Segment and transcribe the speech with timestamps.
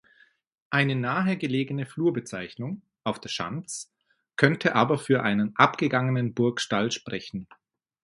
[0.71, 3.93] Eine nahe gelegene Flurbezeichnung „Auf der Schanz“
[4.35, 7.47] könnte aber für einen abgegangenen Burgstall sprechen.